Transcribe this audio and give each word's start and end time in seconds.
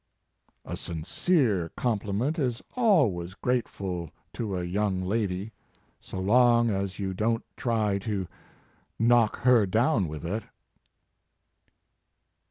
"A 0.65 0.75
sincere 0.75 1.69
compliment 1.77 2.39
is 2.39 2.63
always 2.75 3.35
grate 3.35 3.67
ful 3.69 4.09
to 4.33 4.57
a 4.57 4.63
young 4.63 4.99
lady, 5.03 5.51
so 6.07 6.17
long 6.19 6.71
as 6.71 6.97
you 6.97 7.13
don 7.13 7.41
t 7.41 7.45
try 7.55 7.99
to 7.99 8.27
knock 8.97 9.35
her 9.41 9.67
down 9.67 10.07
with 10.07 10.25
it." 10.25 10.41